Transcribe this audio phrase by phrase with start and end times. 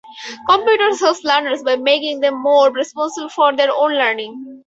[0.49, 4.57] Computers help learners by making them more responsible for their own learning.